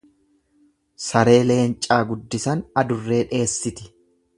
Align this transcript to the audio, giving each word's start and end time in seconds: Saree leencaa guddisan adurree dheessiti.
Saree 1.07 1.37
leencaa 1.51 2.01
guddisan 2.13 2.67
adurree 2.85 3.25
dheessiti. 3.37 3.93